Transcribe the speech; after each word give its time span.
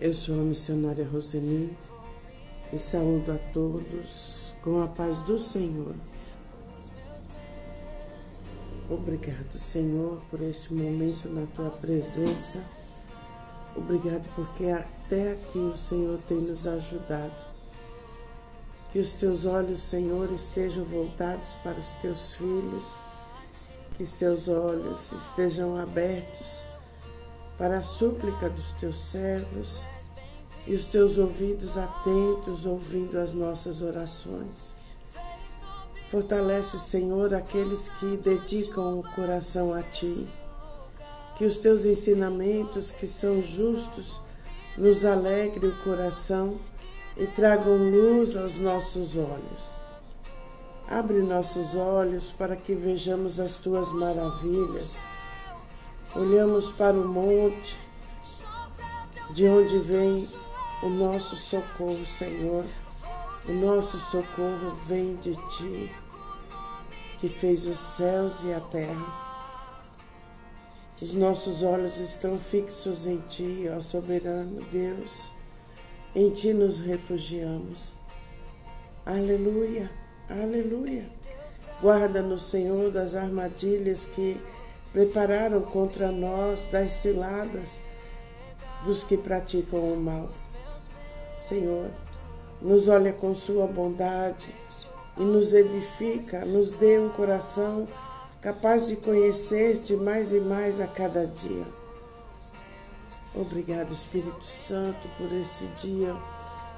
Eu 0.00 0.12
sou 0.12 0.40
a 0.40 0.42
missionária 0.42 1.06
Roseni 1.06 1.70
e 2.72 2.78
saúdo 2.78 3.30
a 3.30 3.38
todos 3.52 4.52
com 4.60 4.82
a 4.82 4.88
paz 4.88 5.18
do 5.18 5.38
Senhor. 5.38 5.94
Obrigado, 8.90 9.56
Senhor, 9.56 10.20
por 10.28 10.42
este 10.42 10.74
momento 10.74 11.28
na 11.28 11.46
tua 11.46 11.70
presença. 11.70 12.60
Obrigado 13.76 14.28
porque 14.34 14.66
até 14.66 15.30
aqui 15.30 15.58
o 15.58 15.76
Senhor 15.76 16.18
tem 16.26 16.38
nos 16.38 16.66
ajudado. 16.66 17.54
Que 18.90 18.98
os 18.98 19.14
teus 19.14 19.44
olhos, 19.44 19.80
Senhor, 19.80 20.30
estejam 20.32 20.84
voltados 20.84 21.50
para 21.62 21.78
os 21.78 21.88
teus 22.02 22.34
filhos, 22.34 22.94
que 23.96 24.04
seus 24.04 24.48
olhos 24.48 25.12
estejam 25.12 25.76
abertos 25.76 26.73
para 27.56 27.78
a 27.78 27.82
súplica 27.82 28.48
dos 28.48 28.72
teus 28.72 28.96
servos 28.96 29.80
e 30.66 30.74
os 30.74 30.86
teus 30.86 31.18
ouvidos 31.18 31.76
atentos 31.76 32.64
ouvindo 32.66 33.18
as 33.18 33.34
nossas 33.34 33.82
orações. 33.82 34.74
Fortalece, 36.10 36.78
Senhor, 36.78 37.34
aqueles 37.34 37.88
que 38.00 38.16
dedicam 38.16 38.98
o 38.98 39.14
coração 39.14 39.74
a 39.74 39.82
Ti. 39.82 40.28
Que 41.36 41.44
os 41.44 41.58
teus 41.58 41.84
ensinamentos, 41.84 42.92
que 42.92 43.06
são 43.06 43.42
justos, 43.42 44.20
nos 44.78 45.04
alegre 45.04 45.66
o 45.66 45.82
coração 45.82 46.56
e 47.16 47.26
tragam 47.26 47.76
luz 47.76 48.36
aos 48.36 48.56
nossos 48.56 49.16
olhos. 49.16 49.74
Abre 50.88 51.20
nossos 51.20 51.74
olhos 51.74 52.30
para 52.32 52.56
que 52.56 52.74
vejamos 52.74 53.40
as 53.40 53.56
tuas 53.56 53.90
maravilhas 53.92 54.96
Olhamos 56.16 56.70
para 56.70 56.92
o 56.92 57.08
monte, 57.08 57.76
de 59.32 59.48
onde 59.48 59.80
vem 59.80 60.28
o 60.80 60.88
nosso 60.88 61.34
socorro, 61.34 62.06
Senhor. 62.06 62.64
O 63.48 63.52
nosso 63.52 63.98
socorro 63.98 64.76
vem 64.86 65.16
de 65.16 65.34
Ti, 65.34 65.92
que 67.18 67.28
fez 67.28 67.66
os 67.66 67.78
céus 67.78 68.44
e 68.44 68.52
a 68.52 68.60
terra. 68.60 69.24
Os 71.02 71.14
nossos 71.14 71.64
olhos 71.64 71.98
estão 71.98 72.38
fixos 72.38 73.08
em 73.08 73.18
Ti, 73.22 73.66
ó 73.76 73.80
soberano 73.80 74.62
Deus. 74.70 75.32
Em 76.14 76.30
Ti 76.30 76.54
nos 76.54 76.78
refugiamos. 76.78 77.92
Aleluia, 79.04 79.90
aleluia. 80.30 81.06
Guarda-nos, 81.82 82.42
Senhor, 82.42 82.92
das 82.92 83.16
armadilhas 83.16 84.04
que 84.04 84.40
prepararam 84.94 85.60
contra 85.60 86.12
nós 86.12 86.66
das 86.66 86.92
ciladas 86.92 87.80
dos 88.84 89.02
que 89.02 89.16
praticam 89.16 89.92
o 89.92 89.96
mal. 90.00 90.28
Senhor, 91.34 91.90
nos 92.62 92.88
olha 92.88 93.12
com 93.12 93.34
sua 93.34 93.66
bondade 93.66 94.54
e 95.18 95.22
nos 95.22 95.52
edifica, 95.52 96.44
nos 96.44 96.70
dê 96.70 96.98
um 97.00 97.08
coração 97.08 97.88
capaz 98.40 98.86
de 98.86 98.94
conhecer-te 98.94 99.96
mais 99.96 100.32
e 100.32 100.38
mais 100.38 100.80
a 100.80 100.86
cada 100.86 101.26
dia. 101.26 101.66
Obrigado, 103.34 103.92
Espírito 103.92 104.44
Santo, 104.44 105.08
por 105.18 105.32
esse 105.32 105.66
dia, 105.82 106.14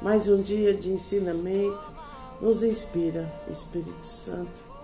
mais 0.01 0.27
um 0.27 0.41
dia 0.43 0.73
de 0.73 0.91
ensinamento. 0.91 1.93
Nos 2.41 2.63
inspira, 2.63 3.31
Espírito 3.51 4.07
Santo 4.07 4.76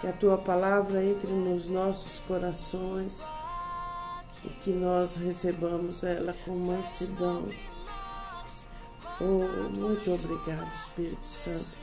que 0.00 0.06
a 0.06 0.12
tua 0.12 0.36
palavra 0.36 1.02
entre 1.02 1.32
nos 1.32 1.66
nossos 1.66 2.18
corações 2.26 3.22
e 4.44 4.48
que 4.48 4.70
nós 4.70 5.16
recebamos 5.16 6.02
ela 6.04 6.34
com 6.44 6.52
mansidão. 6.56 7.48
Oh, 9.20 9.70
muito 9.70 10.12
obrigado, 10.12 10.70
Espírito 10.74 11.26
Santo. 11.26 11.78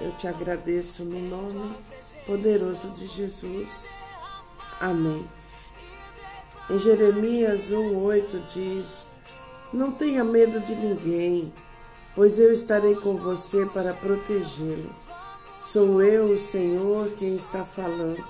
Eu 0.00 0.12
te 0.12 0.28
agradeço 0.28 1.04
no 1.04 1.20
nome 1.20 1.74
poderoso 2.26 2.90
de 2.90 3.06
Jesus. 3.06 3.92
Amém. 4.80 5.26
Em 6.68 6.78
Jeremias 6.78 7.62
1,8 7.70 8.42
diz: 8.54 9.06
Não 9.72 9.90
tenha 9.90 10.22
medo 10.22 10.60
de 10.60 10.74
ninguém, 10.74 11.52
pois 12.14 12.38
eu 12.38 12.52
estarei 12.52 12.94
com 12.94 13.16
você 13.16 13.66
para 13.66 13.92
protegê-lo 13.94 15.09
Sou 15.60 16.02
eu, 16.02 16.32
o 16.32 16.38
Senhor, 16.38 17.10
quem 17.18 17.36
está 17.36 17.64
falando. 17.64 18.24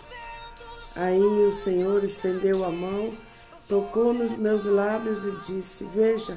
Aí 0.97 1.23
o 1.23 1.53
Senhor 1.55 2.03
estendeu 2.03 2.65
a 2.65 2.71
mão, 2.71 3.13
tocou 3.69 4.13
nos 4.13 4.37
meus 4.37 4.67
lábios 4.67 5.25
e 5.25 5.31
disse: 5.47 5.85
Veja, 5.95 6.37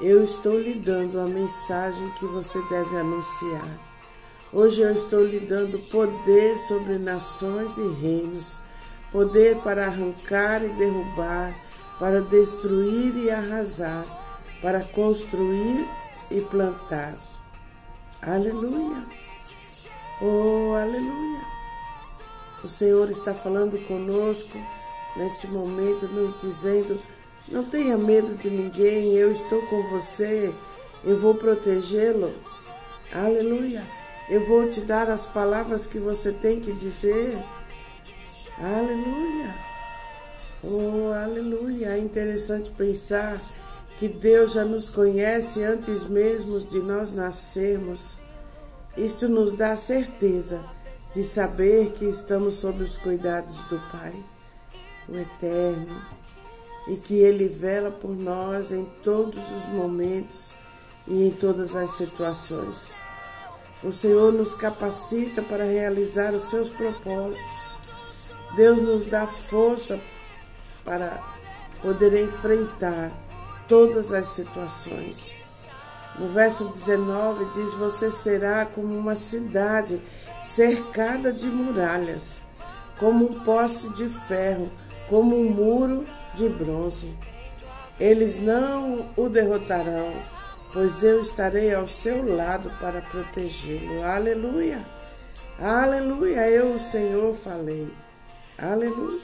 eu 0.00 0.22
estou 0.22 0.58
lhe 0.58 0.74
dando 0.74 1.18
a 1.20 1.24
mensagem 1.24 2.08
que 2.18 2.24
você 2.26 2.62
deve 2.70 2.96
anunciar. 2.96 3.68
Hoje 4.52 4.82
eu 4.82 4.92
estou 4.92 5.24
lhe 5.24 5.40
dando 5.40 5.78
poder 5.90 6.56
sobre 6.68 6.98
nações 6.98 7.76
e 7.76 7.88
reinos, 8.00 8.60
poder 9.10 9.56
para 9.58 9.86
arrancar 9.86 10.62
e 10.64 10.68
derrubar, 10.68 11.52
para 11.98 12.20
destruir 12.20 13.16
e 13.16 13.30
arrasar, 13.30 14.04
para 14.62 14.84
construir 14.84 15.88
e 16.30 16.40
plantar. 16.42 17.12
Aleluia! 18.22 19.02
Oh, 20.24 20.76
aleluia! 20.76 21.40
O 22.62 22.68
Senhor 22.68 23.10
está 23.10 23.34
falando 23.34 23.76
conosco 23.88 24.56
neste 25.16 25.48
momento, 25.48 26.06
nos 26.06 26.40
dizendo: 26.40 26.96
não 27.48 27.64
tenha 27.64 27.98
medo 27.98 28.32
de 28.36 28.48
ninguém, 28.48 29.16
eu 29.16 29.32
estou 29.32 29.60
com 29.66 29.82
você, 29.90 30.54
eu 31.02 31.18
vou 31.18 31.34
protegê-lo. 31.34 32.32
Aleluia! 33.12 33.82
Eu 34.30 34.46
vou 34.46 34.70
te 34.70 34.80
dar 34.82 35.10
as 35.10 35.26
palavras 35.26 35.88
que 35.88 35.98
você 35.98 36.30
tem 36.30 36.60
que 36.60 36.72
dizer. 36.72 37.36
Aleluia! 38.58 39.54
Oh, 40.62 41.12
aleluia! 41.12 41.96
É 41.96 41.98
interessante 41.98 42.70
pensar 42.70 43.40
que 43.98 44.06
Deus 44.06 44.52
já 44.52 44.64
nos 44.64 44.88
conhece 44.88 45.64
antes 45.64 46.04
mesmo 46.04 46.60
de 46.60 46.78
nós 46.78 47.12
nascermos. 47.12 48.21
Isto 48.96 49.28
nos 49.28 49.54
dá 49.54 49.72
a 49.72 49.76
certeza 49.76 50.60
de 51.14 51.24
saber 51.24 51.92
que 51.92 52.04
estamos 52.04 52.54
sob 52.56 52.82
os 52.82 52.98
cuidados 52.98 53.56
do 53.68 53.78
Pai, 53.90 54.12
o 55.08 55.16
Eterno, 55.16 56.00
e 56.88 56.96
que 56.96 57.14
Ele 57.14 57.48
vela 57.48 57.90
por 57.90 58.14
nós 58.14 58.70
em 58.70 58.84
todos 59.02 59.50
os 59.52 59.66
momentos 59.68 60.54
e 61.06 61.28
em 61.28 61.30
todas 61.30 61.74
as 61.74 61.92
situações. 61.92 62.94
O 63.82 63.90
Senhor 63.90 64.32
nos 64.32 64.54
capacita 64.54 65.42
para 65.42 65.64
realizar 65.64 66.34
os 66.34 66.50
seus 66.50 66.70
propósitos. 66.70 67.78
Deus 68.54 68.80
nos 68.80 69.06
dá 69.06 69.26
força 69.26 69.98
para 70.84 71.20
poder 71.80 72.22
enfrentar 72.22 73.10
todas 73.68 74.12
as 74.12 74.28
situações. 74.28 75.41
No 76.18 76.28
verso 76.28 76.64
19 76.64 77.44
diz: 77.54 77.74
Você 77.74 78.10
será 78.10 78.66
como 78.66 78.96
uma 78.96 79.16
cidade 79.16 80.00
cercada 80.44 81.32
de 81.32 81.46
muralhas, 81.46 82.38
como 82.98 83.26
um 83.26 83.40
poste 83.40 83.88
de 83.90 84.08
ferro, 84.08 84.70
como 85.08 85.36
um 85.36 85.50
muro 85.50 86.04
de 86.34 86.48
bronze. 86.48 87.14
Eles 87.98 88.40
não 88.40 89.08
o 89.16 89.28
derrotarão, 89.28 90.12
pois 90.72 91.02
eu 91.02 91.20
estarei 91.20 91.74
ao 91.74 91.86
seu 91.86 92.36
lado 92.36 92.70
para 92.80 93.00
protegê-lo. 93.00 94.02
Aleluia! 94.02 94.84
Aleluia! 95.60 96.48
Eu, 96.48 96.74
o 96.74 96.78
Senhor, 96.78 97.34
falei. 97.34 97.88
Aleluia! 98.58 99.20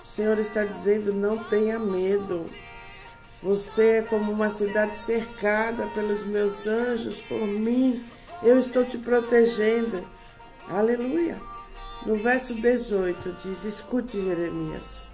O 0.00 0.04
Senhor 0.04 0.38
está 0.38 0.64
dizendo: 0.64 1.12
não 1.12 1.38
tenha 1.44 1.78
medo. 1.78 2.46
Você 3.46 3.98
é 3.98 4.02
como 4.02 4.32
uma 4.32 4.50
cidade 4.50 4.96
cercada 4.96 5.86
pelos 5.94 6.26
meus 6.26 6.66
anjos, 6.66 7.20
por 7.20 7.46
mim. 7.46 8.04
Eu 8.42 8.58
estou 8.58 8.84
te 8.84 8.98
protegendo. 8.98 10.04
Aleluia. 10.68 11.36
No 12.04 12.16
verso 12.16 12.54
18 12.54 13.36
diz: 13.44 13.62
Escute, 13.62 14.20
Jeremias. 14.20 15.06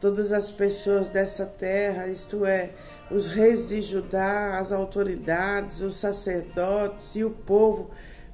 Todas 0.00 0.32
as 0.32 0.52
pessoas 0.52 1.10
dessa 1.10 1.44
terra, 1.44 2.06
isto 2.06 2.46
é, 2.46 2.70
os 3.10 3.28
reis 3.28 3.68
de 3.68 3.82
Judá, 3.82 4.58
as 4.58 4.72
autoridades, 4.72 5.82
os 5.82 5.96
sacerdotes 5.96 7.14
e 7.14 7.24
o 7.24 7.30
povo, 7.30 7.90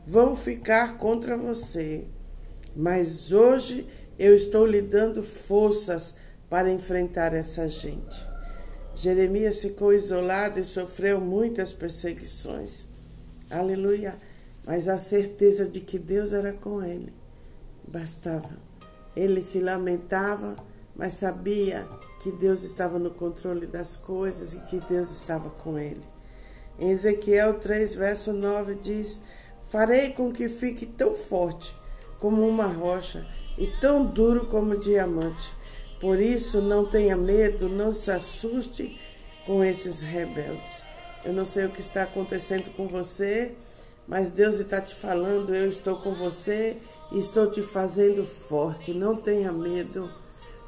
vão 0.06 0.36
ficar 0.36 0.98
contra 0.98 1.36
você. 1.36 2.04
Mas 2.76 3.32
hoje 3.32 3.88
eu 4.20 4.36
estou 4.36 4.64
lhe 4.64 4.82
dando 4.82 5.20
forças 5.20 6.14
para 6.48 6.70
enfrentar 6.70 7.34
essa 7.34 7.68
gente. 7.68 8.25
Jeremias 8.96 9.60
ficou 9.60 9.92
isolado 9.92 10.58
e 10.58 10.64
sofreu 10.64 11.20
muitas 11.20 11.72
perseguições. 11.72 12.86
Aleluia! 13.50 14.16
Mas 14.66 14.88
a 14.88 14.98
certeza 14.98 15.64
de 15.66 15.80
que 15.80 15.98
Deus 15.98 16.32
era 16.32 16.52
com 16.52 16.82
ele 16.82 17.12
bastava. 17.88 18.48
Ele 19.14 19.42
se 19.42 19.60
lamentava, 19.60 20.56
mas 20.96 21.14
sabia 21.14 21.86
que 22.22 22.32
Deus 22.32 22.64
estava 22.64 22.98
no 22.98 23.10
controle 23.10 23.66
das 23.66 23.96
coisas 23.96 24.54
e 24.54 24.60
que 24.66 24.80
Deus 24.80 25.10
estava 25.10 25.48
com 25.48 25.78
ele. 25.78 26.02
Em 26.78 26.90
Ezequiel 26.90 27.54
3, 27.54 27.94
verso 27.94 28.32
9 28.32 28.74
diz: 28.76 29.22
Farei 29.70 30.10
com 30.10 30.32
que 30.32 30.48
fique 30.48 30.84
tão 30.84 31.14
forte 31.14 31.74
como 32.20 32.46
uma 32.46 32.66
rocha 32.66 33.26
e 33.56 33.66
tão 33.80 34.04
duro 34.04 34.46
como 34.46 34.78
diamante. 34.80 35.55
Por 36.00 36.20
isso, 36.20 36.60
não 36.60 36.84
tenha 36.84 37.16
medo, 37.16 37.68
não 37.68 37.92
se 37.92 38.10
assuste 38.10 39.00
com 39.46 39.64
esses 39.64 40.02
rebeldes. 40.02 40.84
Eu 41.24 41.32
não 41.32 41.44
sei 41.44 41.64
o 41.66 41.70
que 41.70 41.80
está 41.80 42.02
acontecendo 42.02 42.70
com 42.76 42.86
você, 42.86 43.54
mas 44.06 44.30
Deus 44.30 44.58
está 44.58 44.80
te 44.80 44.94
falando: 44.94 45.54
eu 45.54 45.68
estou 45.68 45.96
com 45.96 46.14
você 46.14 46.76
e 47.12 47.18
estou 47.18 47.50
te 47.50 47.62
fazendo 47.62 48.26
forte. 48.26 48.92
Não 48.92 49.16
tenha 49.16 49.50
medo. 49.52 50.10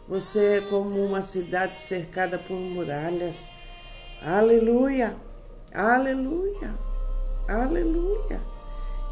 Você 0.09 0.57
é 0.57 0.61
como 0.63 1.05
uma 1.05 1.21
cidade 1.21 1.77
cercada 1.77 2.39
por 2.39 2.57
muralhas. 2.57 3.49
Aleluia! 4.23 5.15
Aleluia! 5.75 6.75
Aleluia! 7.47 8.41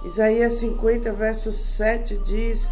Isaías 0.05 0.55
50, 0.55 1.13
verso 1.13 1.53
7 1.53 2.17
diz: 2.25 2.69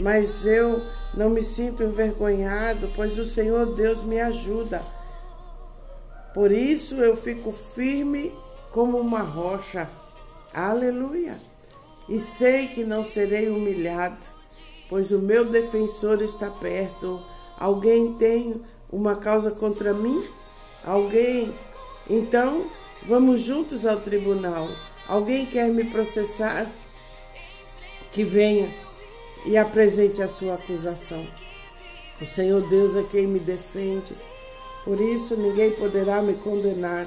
Mas 0.00 0.44
eu 0.44 0.82
não 1.14 1.30
me 1.30 1.42
sinto 1.42 1.82
envergonhado, 1.82 2.90
pois 2.94 3.18
o 3.18 3.24
Senhor 3.24 3.74
Deus 3.74 4.02
me 4.02 4.20
ajuda. 4.20 4.82
Por 6.34 6.52
isso 6.52 6.96
eu 6.96 7.16
fico 7.16 7.52
firme 7.52 8.32
como 8.72 8.98
uma 8.98 9.20
rocha. 9.20 9.88
Aleluia! 10.54 11.36
E 12.08 12.20
sei 12.20 12.68
que 12.68 12.84
não 12.84 13.04
serei 13.04 13.48
humilhado, 13.48 14.18
pois 14.88 15.10
o 15.10 15.18
meu 15.18 15.44
defensor 15.44 16.22
está 16.22 16.50
perto 16.50 17.20
Alguém 17.60 18.14
tem 18.14 18.58
uma 18.90 19.16
causa 19.16 19.50
contra 19.50 19.92
mim? 19.92 20.26
Alguém? 20.82 21.52
Então, 22.08 22.64
vamos 23.02 23.42
juntos 23.42 23.84
ao 23.84 24.00
tribunal. 24.00 24.66
Alguém 25.06 25.44
quer 25.44 25.68
me 25.68 25.84
processar? 25.84 26.66
Que 28.10 28.24
venha 28.24 28.66
e 29.44 29.56
apresente 29.56 30.22
a 30.22 30.28
sua 30.28 30.54
acusação. 30.54 31.26
O 32.20 32.26
Senhor 32.26 32.60
Deus 32.68 32.94
é 32.94 33.02
quem 33.02 33.26
me 33.26 33.38
defende. 33.38 34.14
Por 34.84 35.00
isso 35.00 35.36
ninguém 35.36 35.70
poderá 35.72 36.20
me 36.20 36.34
condenar. 36.34 37.06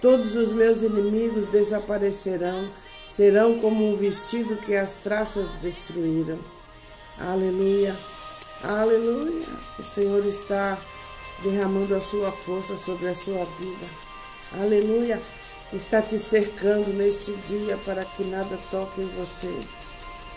Todos 0.00 0.36
os 0.36 0.52
meus 0.52 0.82
inimigos 0.82 1.48
desaparecerão, 1.48 2.68
serão 3.08 3.58
como 3.58 3.92
um 3.92 3.96
vestido 3.96 4.56
que 4.56 4.74
as 4.74 4.98
traças 4.98 5.50
destruíram. 5.62 6.38
Aleluia. 7.18 7.96
Aleluia! 8.62 9.46
O 9.78 9.82
Senhor 9.82 10.24
está 10.26 10.78
derramando 11.42 11.94
a 11.94 12.00
sua 12.00 12.32
força 12.32 12.76
sobre 12.76 13.08
a 13.08 13.14
sua 13.14 13.44
vida. 13.58 13.86
Aleluia! 14.60 15.20
Está 15.72 16.00
te 16.00 16.18
cercando 16.18 16.92
neste 16.92 17.32
dia 17.48 17.76
para 17.84 18.04
que 18.04 18.24
nada 18.24 18.58
toque 18.70 19.00
em 19.02 19.08
você. 19.08 19.52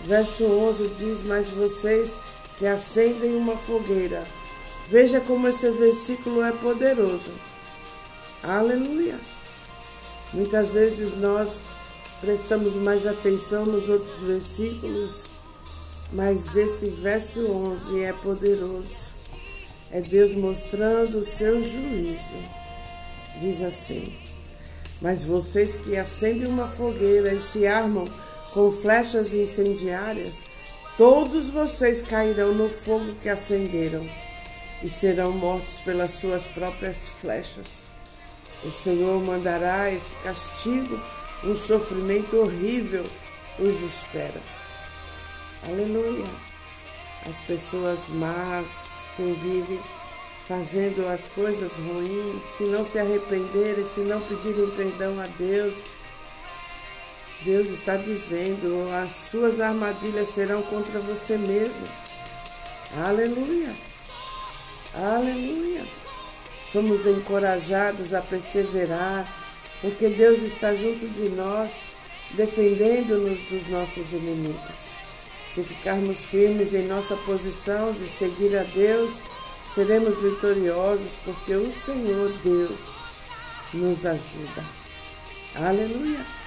Verso 0.02 0.46
11 0.46 0.88
diz: 0.98 1.24
Mas 1.24 1.50
vocês 1.50 2.18
que 2.58 2.66
acendem 2.66 3.36
uma 3.36 3.56
fogueira. 3.56 4.24
Veja 4.90 5.20
como 5.22 5.48
esse 5.48 5.70
versículo 5.72 6.44
é 6.44 6.52
poderoso. 6.52 7.32
Aleluia! 8.42 9.20
Muitas 10.34 10.74
vezes 10.74 11.18
nós 11.18 11.62
prestamos 12.22 12.76
mais 12.76 13.06
atenção 13.06 13.66
nos 13.66 13.88
outros 13.88 14.20
versículos 14.20 15.30
mas 16.12 16.56
esse 16.58 16.90
verso 16.90 17.40
11 17.40 18.02
é 18.02 18.14
poderoso. 18.14 19.10
É 19.92 20.02
Deus 20.02 20.34
mostrando 20.34 21.20
o 21.20 21.24
seu 21.24 21.64
juízo. 21.64 22.36
Diz 23.40 23.62
assim: 23.62 24.12
Mas 25.02 25.24
vocês 25.24 25.78
que 25.78 25.96
acendem 25.98 26.48
uma 26.48 26.68
fogueira 26.68 27.34
e 27.34 27.42
se 27.42 27.68
armam 27.68 28.08
com 28.54 28.72
flechas 28.72 29.34
incendiárias, 29.34 30.36
todos 30.98 31.50
vocês 31.50 32.02
cairão 32.02 32.54
no 32.54 32.70
fogo 32.70 33.14
que 33.22 33.30
acenderam 33.30 34.08
e 34.84 34.90
serão 34.90 35.32
mortos 35.32 35.82
pelas 35.82 36.12
suas 36.12 36.46
próprias 36.48 37.10
flechas. 37.22 37.84
O 38.64 38.72
Senhor 38.72 39.22
mandará 39.22 39.92
esse 39.92 40.16
castigo, 40.16 41.00
um 41.44 41.56
sofrimento 41.56 42.38
horrível 42.38 43.06
os 43.60 43.82
espera. 43.82 44.42
Aleluia. 45.68 46.26
As 47.28 47.36
pessoas 47.42 48.08
más, 48.10 49.06
quem 49.16 49.34
vive 49.34 49.80
fazendo 50.48 51.08
as 51.08 51.28
coisas 51.28 51.72
ruins, 51.74 52.42
se 52.58 52.64
não 52.64 52.86
se 52.86 52.98
arrependerem, 52.98 53.86
se 53.86 54.00
não 54.00 54.20
pedirem 54.22 54.70
perdão 54.72 55.20
a 55.20 55.28
Deus, 55.38 55.76
Deus 57.42 57.70
está 57.70 57.96
dizendo: 57.96 58.90
as 58.94 59.30
suas 59.30 59.60
armadilhas 59.60 60.30
serão 60.30 60.62
contra 60.64 61.00
você 61.00 61.38
mesmo. 61.38 61.88
Aleluia. 62.98 63.74
Aleluia. 64.94 65.86
Somos 66.72 67.06
encorajados 67.06 68.14
a 68.14 68.22
perseverar, 68.22 69.26
porque 69.82 70.10
Deus 70.10 70.44
está 70.44 70.74
junto 70.76 71.08
de 71.08 71.30
nós, 71.30 71.72
defendendo-nos 72.32 73.40
dos 73.50 73.68
nossos 73.70 74.12
inimigos. 74.12 74.90
Se 75.54 75.64
ficarmos 75.64 76.18
firmes 76.18 76.74
em 76.74 76.88
nossa 76.88 77.16
posição 77.16 77.92
de 77.94 78.08
seguir 78.08 78.56
a 78.56 78.64
Deus, 78.64 79.14
seremos 79.74 80.22
vitoriosos, 80.22 81.12
porque 81.26 81.54
o 81.56 81.72
Senhor 81.72 82.32
Deus 82.44 82.98
nos 83.74 84.06
ajuda. 84.06 84.64
Aleluia! 85.56 86.39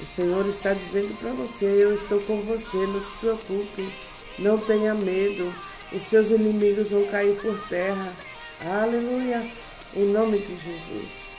O 0.00 0.04
Senhor 0.04 0.46
está 0.48 0.72
dizendo 0.72 1.16
para 1.18 1.30
você: 1.30 1.64
Eu 1.64 1.94
estou 1.94 2.20
com 2.22 2.40
você, 2.42 2.78
não 2.78 3.00
se 3.00 3.12
preocupe, 3.18 3.88
não 4.38 4.58
tenha 4.58 4.94
medo, 4.94 5.54
os 5.92 6.02
seus 6.02 6.30
inimigos 6.30 6.90
vão 6.90 7.06
cair 7.06 7.36
por 7.40 7.58
terra. 7.68 8.12
Aleluia! 8.60 9.42
Em 9.94 10.06
nome 10.06 10.38
de 10.38 10.56
Jesus. 10.56 11.34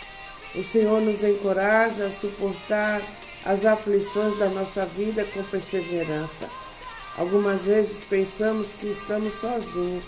O 0.55 0.63
Senhor 0.63 1.01
nos 1.01 1.21
encoraja 1.21 2.05
a 2.05 2.11
suportar 2.11 3.01
as 3.43 3.65
aflições 3.65 4.37
da 4.39 4.47
nossa 4.47 4.85
vida 4.85 5.25
com 5.25 5.43
perseverança. 5.43 6.49
Algumas 7.17 7.63
vezes 7.63 8.03
pensamos 8.09 8.73
que 8.73 8.87
estamos 8.87 9.33
sozinhos 9.35 10.05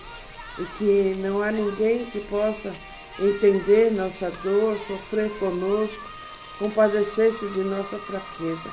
e 0.57 0.63
que 0.77 1.15
não 1.19 1.41
há 1.41 1.51
ninguém 1.51 2.05
que 2.05 2.21
possa 2.21 2.73
entender 3.19 3.91
nossa 3.91 4.31
dor, 4.43 4.77
sofrer 4.77 5.29
conosco, 5.37 6.16
compadecer-se 6.59 7.47
de 7.47 7.61
nossa 7.61 7.97
fraqueza. 7.97 8.69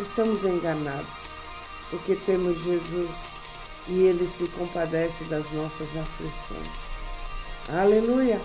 Estamos 0.00 0.44
enganados, 0.44 1.16
porque 1.90 2.14
temos 2.14 2.58
Jesus 2.62 3.10
e 3.88 4.02
Ele 4.02 4.28
se 4.28 4.46
compadece 4.48 5.24
das 5.24 5.50
nossas 5.52 5.88
aflições. 5.96 6.88
Aleluia! 7.68 8.40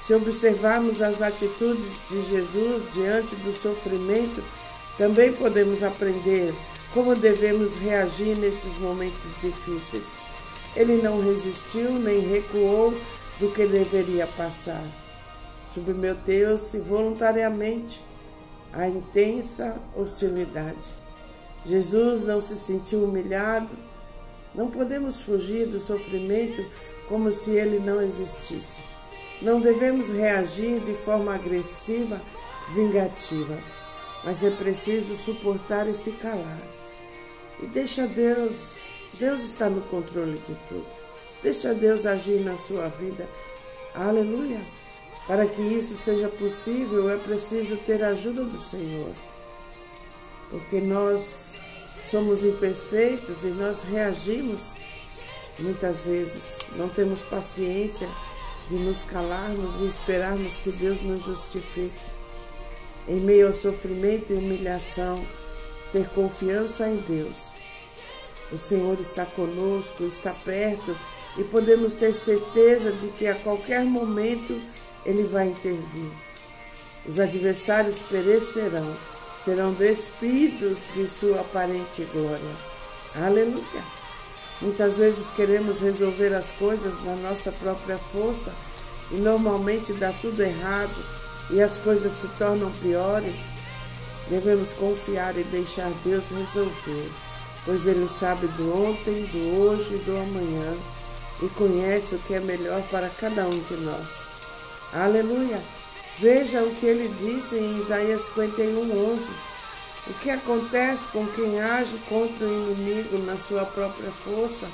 Se 0.00 0.14
observarmos 0.14 1.02
as 1.02 1.20
atitudes 1.20 2.04
de 2.08 2.22
Jesus 2.22 2.82
diante 2.92 3.34
do 3.36 3.52
sofrimento, 3.52 4.42
também 4.96 5.32
podemos 5.32 5.82
aprender 5.82 6.54
como 6.94 7.14
devemos 7.14 7.76
reagir 7.76 8.36
nesses 8.36 8.78
momentos 8.78 9.24
difíceis. 9.40 10.06
Ele 10.74 11.02
não 11.02 11.20
resistiu 11.20 11.90
nem 11.92 12.20
recuou 12.20 12.94
do 13.38 13.50
que 13.50 13.66
deveria 13.66 14.26
passar. 14.26 14.82
Submeteu-se 15.74 16.78
voluntariamente 16.80 18.00
à 18.72 18.88
intensa 18.88 19.76
hostilidade. 19.96 20.76
Jesus 21.66 22.22
não 22.22 22.40
se 22.40 22.56
sentiu 22.56 23.04
humilhado. 23.04 23.68
Não 24.54 24.70
podemos 24.70 25.20
fugir 25.20 25.66
do 25.66 25.78
sofrimento 25.78 26.64
como 27.08 27.30
se 27.30 27.50
ele 27.50 27.78
não 27.78 28.00
existisse. 28.00 28.82
Não 29.42 29.60
devemos 29.60 30.08
reagir 30.08 30.80
de 30.80 30.94
forma 30.94 31.34
agressiva, 31.34 32.20
vingativa, 32.74 33.58
mas 34.24 34.42
é 34.42 34.50
preciso 34.50 35.14
suportar 35.14 35.86
e 35.86 35.92
se 35.92 36.10
calar. 36.12 36.60
E 37.62 37.66
deixa 37.66 38.06
Deus, 38.06 38.56
Deus 39.18 39.42
está 39.44 39.68
no 39.68 39.80
controle 39.82 40.38
de 40.38 40.54
tudo. 40.68 40.86
Deixa 41.42 41.72
Deus 41.72 42.04
agir 42.04 42.40
na 42.40 42.56
sua 42.56 42.88
vida. 42.88 43.26
Aleluia. 43.94 44.60
Para 45.28 45.46
que 45.46 45.60
isso 45.60 45.94
seja 45.98 46.26
possível, 46.30 47.10
é 47.10 47.18
preciso 47.18 47.76
ter 47.76 48.02
a 48.02 48.08
ajuda 48.08 48.44
do 48.44 48.58
Senhor. 48.58 49.14
Porque 50.48 50.80
nós 50.80 51.58
somos 52.10 52.42
imperfeitos 52.42 53.44
e 53.44 53.48
nós 53.48 53.82
reagimos 53.82 54.72
muitas 55.58 56.06
vezes. 56.06 56.58
Não 56.76 56.88
temos 56.88 57.20
paciência 57.20 58.08
de 58.68 58.76
nos 58.76 59.02
calarmos 59.02 59.82
e 59.82 59.86
esperarmos 59.86 60.56
que 60.56 60.72
Deus 60.72 61.02
nos 61.02 61.22
justifique. 61.22 62.00
Em 63.06 63.20
meio 63.20 63.48
ao 63.48 63.52
sofrimento 63.52 64.32
e 64.32 64.36
humilhação, 64.36 65.22
ter 65.92 66.08
confiança 66.08 66.88
em 66.88 66.96
Deus. 66.96 67.36
O 68.50 68.56
Senhor 68.56 68.98
está 68.98 69.26
conosco, 69.26 70.04
está 70.04 70.32
perto 70.32 70.96
e 71.36 71.44
podemos 71.44 71.94
ter 71.94 72.14
certeza 72.14 72.92
de 72.92 73.08
que 73.08 73.26
a 73.26 73.34
qualquer 73.34 73.84
momento 73.84 74.58
ele 75.04 75.24
vai 75.24 75.48
intervir. 75.48 76.10
Os 77.06 77.18
adversários 77.18 77.98
perecerão, 78.10 78.96
serão 79.42 79.72
despidos 79.72 80.78
de 80.94 81.06
sua 81.06 81.40
aparente 81.40 82.04
glória. 82.12 82.56
Aleluia! 83.14 83.98
Muitas 84.60 84.98
vezes 84.98 85.30
queremos 85.30 85.80
resolver 85.80 86.34
as 86.34 86.50
coisas 86.52 87.02
na 87.04 87.14
nossa 87.16 87.52
própria 87.52 87.96
força 87.96 88.52
e 89.10 89.14
normalmente 89.14 89.92
dá 89.92 90.12
tudo 90.20 90.42
errado 90.42 91.04
e 91.50 91.62
as 91.62 91.76
coisas 91.78 92.12
se 92.12 92.28
tornam 92.36 92.70
piores. 92.72 93.36
Devemos 94.28 94.72
confiar 94.72 95.38
e 95.38 95.44
deixar 95.44 95.90
Deus 96.04 96.24
resolver, 96.28 97.10
pois 97.64 97.86
Ele 97.86 98.06
sabe 98.06 98.46
do 98.48 98.74
ontem, 98.74 99.24
do 99.26 99.60
hoje 99.60 99.94
e 99.94 99.98
do 99.98 100.16
amanhã 100.16 100.76
e 101.40 101.48
conhece 101.50 102.16
o 102.16 102.18
que 102.18 102.34
é 102.34 102.40
melhor 102.40 102.82
para 102.90 103.08
cada 103.08 103.46
um 103.46 103.58
de 103.62 103.74
nós. 103.76 104.37
Aleluia! 104.92 105.60
Veja 106.18 106.62
o 106.62 106.74
que 106.74 106.86
ele 106.86 107.08
disse 107.18 107.56
em 107.56 107.78
Isaías 107.78 108.22
51, 108.28 109.12
11. 109.12 109.22
O 110.06 110.14
que 110.14 110.30
acontece 110.30 111.04
com 111.12 111.26
quem 111.26 111.60
age 111.60 111.94
contra 112.08 112.46
o 112.46 112.72
inimigo 112.72 113.18
na 113.18 113.36
sua 113.36 113.66
própria 113.66 114.10
força? 114.10 114.66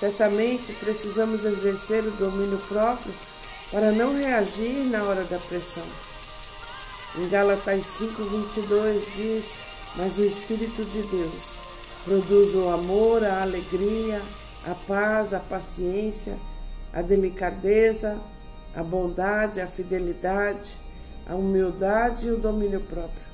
Certamente 0.00 0.72
precisamos 0.80 1.44
exercer 1.44 2.04
o 2.04 2.10
domínio 2.10 2.58
próprio 2.68 3.14
para 3.70 3.92
não 3.92 4.18
reagir 4.18 4.90
na 4.90 5.04
hora 5.04 5.22
da 5.22 5.38
pressão. 5.38 5.86
Em 7.16 7.28
Gálatas 7.28 7.84
5:22 7.84 9.06
diz: 9.14 9.54
"Mas 9.94 10.18
o 10.18 10.24
espírito 10.24 10.84
de 10.84 11.02
Deus 11.02 11.58
produz 12.04 12.56
o 12.56 12.68
amor, 12.70 13.22
a 13.22 13.42
alegria, 13.42 14.20
a 14.66 14.74
paz, 14.74 15.32
a 15.32 15.38
paciência, 15.38 16.36
a 16.92 17.00
delicadeza, 17.00 18.20
a 18.74 18.82
bondade, 18.82 19.60
a 19.60 19.66
fidelidade, 19.66 20.76
a 21.26 21.34
humildade 21.34 22.26
e 22.26 22.30
o 22.30 22.38
domínio 22.38 22.80
próprio. 22.80 23.24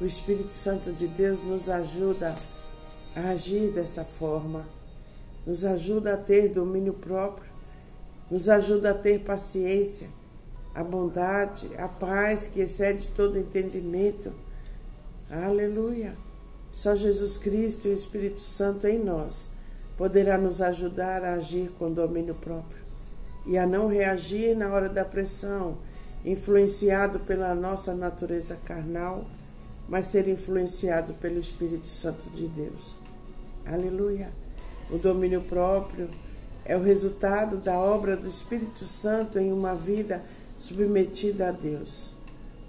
O 0.00 0.06
Espírito 0.06 0.52
Santo 0.52 0.92
de 0.92 1.06
Deus 1.08 1.42
nos 1.42 1.68
ajuda 1.68 2.34
a 3.14 3.30
agir 3.30 3.72
dessa 3.72 4.04
forma, 4.04 4.66
nos 5.46 5.64
ajuda 5.64 6.14
a 6.14 6.16
ter 6.16 6.50
domínio 6.50 6.94
próprio, 6.94 7.50
nos 8.30 8.48
ajuda 8.48 8.92
a 8.92 8.94
ter 8.94 9.24
paciência, 9.24 10.08
a 10.74 10.84
bondade, 10.84 11.68
a 11.76 11.88
paz 11.88 12.46
que 12.46 12.60
excede 12.60 13.08
todo 13.08 13.38
entendimento. 13.38 14.32
Aleluia! 15.30 16.14
Só 16.72 16.94
Jesus 16.94 17.36
Cristo 17.36 17.88
e 17.88 17.90
o 17.90 17.94
Espírito 17.94 18.40
Santo 18.40 18.86
em 18.86 18.98
nós 18.98 19.50
poderá 19.98 20.38
nos 20.38 20.62
ajudar 20.62 21.24
a 21.24 21.34
agir 21.34 21.70
com 21.72 21.92
domínio 21.92 22.36
próprio 22.36 22.79
e 23.46 23.56
a 23.56 23.66
não 23.66 23.88
reagir 23.88 24.56
na 24.56 24.72
hora 24.72 24.88
da 24.88 25.04
pressão, 25.04 25.76
influenciado 26.24 27.20
pela 27.20 27.54
nossa 27.54 27.94
natureza 27.94 28.56
carnal, 28.64 29.24
mas 29.88 30.06
ser 30.06 30.28
influenciado 30.28 31.14
pelo 31.14 31.38
Espírito 31.38 31.86
Santo 31.86 32.28
de 32.30 32.46
Deus. 32.48 32.96
Aleluia! 33.66 34.28
O 34.90 34.98
domínio 34.98 35.40
próprio 35.42 36.08
é 36.64 36.76
o 36.76 36.82
resultado 36.82 37.56
da 37.56 37.78
obra 37.78 38.16
do 38.16 38.28
Espírito 38.28 38.84
Santo 38.84 39.38
em 39.38 39.52
uma 39.52 39.74
vida 39.74 40.22
submetida 40.58 41.48
a 41.48 41.52
Deus. 41.52 42.14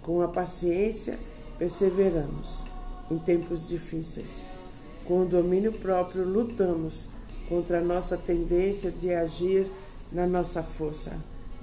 Com 0.01 0.21
a 0.21 0.27
paciência, 0.27 1.19
perseveramos 1.59 2.63
em 3.11 3.17
tempos 3.19 3.67
difíceis. 3.67 4.45
Com 5.05 5.21
o 5.21 5.27
domínio 5.27 5.73
próprio, 5.73 6.23
lutamos 6.23 7.09
contra 7.49 7.79
a 7.79 7.83
nossa 7.83 8.17
tendência 8.17 8.89
de 8.89 9.13
agir 9.13 9.69
na 10.11 10.27
nossa 10.27 10.61
força. 10.61 11.11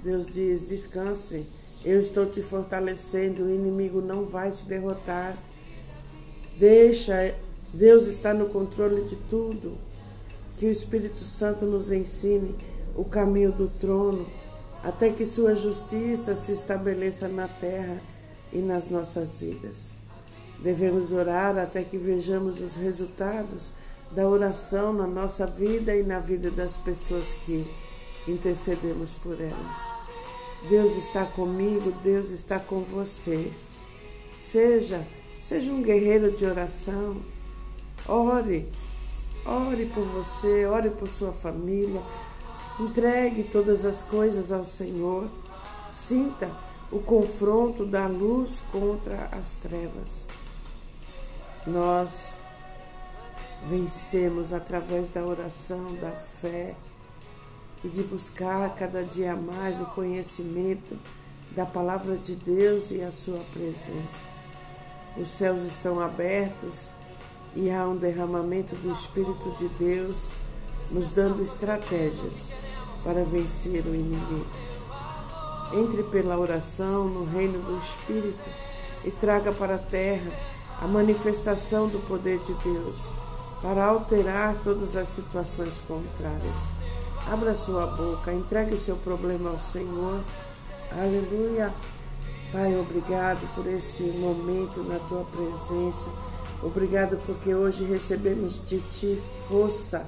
Deus 0.03 0.27
diz: 0.27 0.67
descanse, 0.67 1.45
eu 1.83 1.99
estou 1.99 2.25
te 2.25 2.41
fortalecendo, 2.41 3.43
o 3.43 3.53
inimigo 3.53 4.01
não 4.01 4.25
vai 4.25 4.51
te 4.51 4.65
derrotar. 4.65 5.37
Deixa, 6.57 7.35
Deus 7.73 8.05
está 8.05 8.33
no 8.33 8.49
controle 8.49 9.03
de 9.03 9.15
tudo. 9.15 9.77
Que 10.57 10.65
o 10.65 10.71
Espírito 10.71 11.19
Santo 11.19 11.65
nos 11.65 11.89
ensine 11.89 12.53
o 12.95 13.05
caminho 13.05 13.51
do 13.53 13.65
trono, 13.65 14.27
até 14.83 15.09
que 15.09 15.25
sua 15.25 15.55
justiça 15.55 16.35
se 16.35 16.51
estabeleça 16.51 17.29
na 17.29 17.47
terra 17.47 17.97
e 18.51 18.57
nas 18.57 18.89
nossas 18.89 19.39
vidas. 19.39 19.91
Devemos 20.61 21.13
orar 21.13 21.57
até 21.57 21.81
que 21.81 21.97
vejamos 21.97 22.59
os 22.61 22.75
resultados 22.75 23.71
da 24.11 24.27
oração 24.27 24.91
na 24.91 25.07
nossa 25.07 25.45
vida 25.45 25.95
e 25.95 26.03
na 26.03 26.19
vida 26.19 26.51
das 26.51 26.75
pessoas 26.75 27.33
que 27.45 27.65
intercedemos 28.27 29.11
por 29.23 29.39
elas. 29.39 29.99
Deus 30.67 30.95
está 30.97 31.25
comigo, 31.25 31.91
Deus 32.03 32.29
está 32.29 32.59
com 32.59 32.81
você. 32.81 33.51
Seja, 34.41 35.05
seja 35.39 35.71
um 35.71 35.81
guerreiro 35.81 36.31
de 36.31 36.45
oração. 36.45 37.17
Ore, 38.07 38.67
ore 39.45 39.85
por 39.85 40.03
você, 40.05 40.65
ore 40.65 40.89
por 40.89 41.07
sua 41.07 41.31
família. 41.31 42.01
Entregue 42.79 43.43
todas 43.43 43.85
as 43.85 44.03
coisas 44.03 44.51
ao 44.51 44.63
Senhor. 44.63 45.29
Sinta 45.91 46.49
o 46.91 46.99
confronto 46.99 47.85
da 47.85 48.07
luz 48.07 48.61
contra 48.71 49.29
as 49.31 49.57
trevas. 49.57 50.25
Nós 51.65 52.35
vencemos 53.69 54.51
através 54.51 55.09
da 55.09 55.23
oração, 55.23 55.95
da 55.95 56.11
fé 56.11 56.75
e 57.83 57.87
de 57.87 58.03
buscar 58.03 58.75
cada 58.75 59.03
dia 59.03 59.35
mais 59.35 59.79
o 59.79 59.85
conhecimento 59.85 60.97
da 61.51 61.65
palavra 61.65 62.15
de 62.17 62.35
Deus 62.35 62.91
e 62.91 63.01
a 63.01 63.11
sua 63.11 63.39
presença. 63.53 64.23
Os 65.17 65.29
céus 65.29 65.63
estão 65.63 65.99
abertos 65.99 66.91
e 67.55 67.69
há 67.71 67.87
um 67.87 67.95
derramamento 67.95 68.75
do 68.75 68.91
Espírito 68.91 69.55
de 69.57 69.67
Deus 69.69 70.31
nos 70.91 71.11
dando 71.11 71.41
estratégias 71.41 72.51
para 73.03 73.23
vencer 73.23 73.83
o 73.85 73.95
inimigo. 73.95 74.45
Entre 75.73 76.03
pela 76.03 76.37
oração 76.37 77.05
no 77.05 77.25
reino 77.25 77.59
do 77.59 77.77
Espírito 77.77 78.49
e 79.05 79.11
traga 79.11 79.51
para 79.51 79.75
a 79.75 79.79
terra 79.79 80.31
a 80.81 80.87
manifestação 80.87 81.87
do 81.87 81.99
poder 82.07 82.39
de 82.39 82.53
Deus 82.53 83.11
para 83.61 83.85
alterar 83.85 84.55
todas 84.63 84.95
as 84.95 85.09
situações 85.09 85.77
contrárias. 85.87 86.78
Abra 87.31 87.53
sua 87.53 87.85
boca, 87.85 88.33
entregue 88.33 88.73
o 88.73 88.79
seu 88.79 88.95
problema 88.95 89.51
ao 89.51 89.59
Senhor. 89.59 90.19
Aleluia. 90.91 91.71
Pai, 92.51 92.75
obrigado 92.75 93.47
por 93.53 93.67
este 93.67 94.01
momento 94.01 94.83
na 94.83 94.97
tua 94.97 95.23
presença. 95.25 96.09
Obrigado 96.63 97.17
porque 97.27 97.53
hoje 97.53 97.83
recebemos 97.83 98.65
de 98.65 98.79
ti 98.79 99.21
força. 99.47 100.07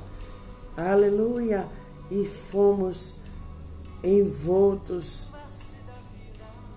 Aleluia. 0.76 1.68
E 2.10 2.26
fomos 2.26 3.18
envoltos 4.04 5.30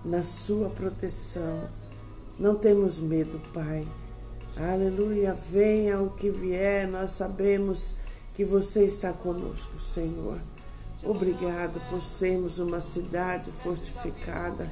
na 0.05 0.23
sua 0.23 0.69
proteção. 0.69 1.67
Não 2.37 2.53
temos 2.53 2.99
medo, 2.99 3.41
Pai. 3.51 3.87
Aleluia. 4.57 5.33
Venha 5.33 5.99
o 5.99 6.11
que 6.11 6.29
vier, 6.29 6.87
nós 6.87 7.13
sabemos 7.13 7.95
que 8.35 8.43
você 8.43 8.85
está 8.85 9.13
conosco, 9.13 9.79
Senhor. 9.79 10.39
Obrigado 11.03 11.79
por 11.89 12.01
sermos 12.01 12.59
uma 12.59 12.79
cidade 12.79 13.51
fortificada. 13.63 14.69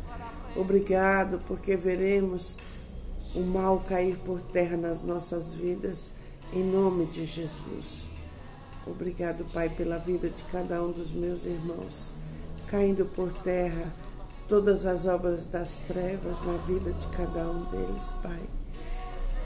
Obrigado 0.55 1.39
porque 1.48 1.75
veremos 1.75 2.58
o 3.36 3.41
mal 3.41 3.79
cair 3.79 4.17
por 4.20 4.39
terra 4.41 4.77
nas 4.77 5.03
nossas 5.03 5.53
vidas, 5.53 6.12
em 6.51 6.63
nome 6.63 7.05
de 7.08 7.25
Jesus. 7.25 8.10
Obrigado, 8.86 9.46
Pai, 9.53 9.70
pela 9.70 9.98
vida 9.98 10.29
de 10.29 10.43
cada 10.46 10.84
um 10.84 10.91
dos 10.91 11.12
meus 11.12 11.46
irmãos, 11.46 12.34
caindo 12.67 13.05
por 13.05 13.32
terra 13.32 13.91
todas 14.50 14.86
as 14.86 15.05
obras 15.05 15.48
das 15.48 15.77
trevas 15.88 16.43
na 16.46 16.58
vida 16.58 16.91
de 16.91 17.08
cada 17.08 17.50
um 17.50 17.63
deles, 17.65 18.12
Pai. 18.22 18.41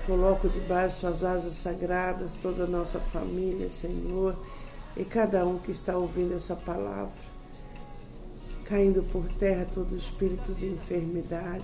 Coloco 0.08 0.48
debaixo 0.48 1.02
suas 1.02 1.26
asas 1.26 1.52
sagradas 1.56 2.36
toda 2.42 2.64
a 2.64 2.68
nossa 2.68 2.98
família, 2.98 3.70
Senhor, 3.70 4.34
e 4.96 5.04
cada 5.04 5.46
um 5.46 5.60
que 5.60 5.70
está 5.70 5.98
ouvindo 5.98 6.34
essa 6.34 6.56
palavra. 6.56 7.12
Caindo 8.64 9.04
por 9.12 9.28
terra 9.38 9.68
todo 9.74 9.98
espírito 9.98 10.54
de 10.54 10.68
enfermidade. 10.68 11.62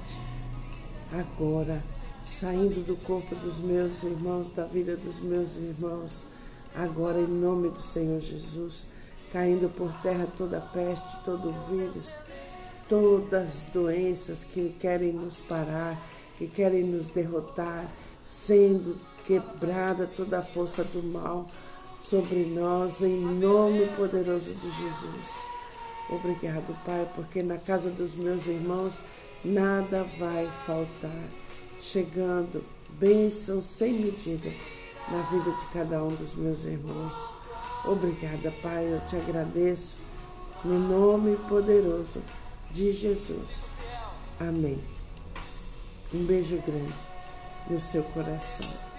Agora, 1.13 1.81
saindo 2.21 2.85
do 2.85 2.97
corpo 2.97 3.33
dos 3.35 3.59
meus 3.59 4.03
irmãos, 4.03 4.51
da 4.51 4.65
vida 4.65 4.97
dos 4.97 5.21
meus 5.21 5.55
irmãos, 5.55 6.25
agora 6.75 7.21
em 7.21 7.39
nome 7.39 7.69
do 7.69 7.81
Senhor 7.81 8.19
Jesus, 8.19 8.87
caindo 9.31 9.69
por 9.69 9.89
terra 10.01 10.27
toda 10.37 10.59
peste, 10.59 11.23
todo 11.23 11.55
vírus, 11.69 12.09
todas 12.89 13.47
as 13.47 13.61
doenças 13.71 14.43
que 14.43 14.75
querem 14.81 15.13
nos 15.13 15.37
parar, 15.39 15.97
que 16.37 16.45
querem 16.45 16.83
nos 16.83 17.07
derrotar, 17.07 17.89
sendo 18.45 18.99
quebrada 19.25 20.05
toda 20.05 20.39
a 20.39 20.41
força 20.41 20.83
do 20.83 21.03
mal 21.03 21.47
sobre 22.01 22.45
nós, 22.45 23.01
em 23.01 23.17
nome 23.17 23.87
poderoso 23.95 24.51
de 24.51 24.69
Jesus. 24.69 25.53
Obrigado, 26.09 26.77
Pai, 26.85 27.07
porque 27.15 27.41
na 27.41 27.57
casa 27.57 27.89
dos 27.89 28.13
meus 28.15 28.45
irmãos 28.45 28.95
nada 29.45 30.03
vai 30.19 30.49
faltar. 30.65 31.23
Chegando 31.81 32.63
bênção 32.99 33.61
sem 33.61 33.93
medida 33.93 34.51
na 35.09 35.21
vida 35.23 35.51
de 35.51 35.65
cada 35.73 36.03
um 36.03 36.13
dos 36.15 36.35
meus 36.35 36.65
irmãos. 36.65 37.13
Obrigada, 37.85 38.53
Pai, 38.61 38.85
eu 38.85 39.01
te 39.07 39.15
agradeço 39.15 39.97
no 40.63 40.79
nome 40.79 41.37
poderoso 41.47 42.21
de 42.71 42.91
Jesus. 42.91 43.65
Amém. 44.39 44.79
Um 46.13 46.25
beijo 46.25 46.61
grande 46.65 47.12
no 47.69 47.79
seu 47.79 48.03
coração. 48.03 48.92